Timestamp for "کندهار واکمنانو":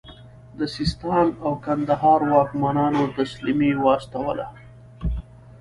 1.65-3.03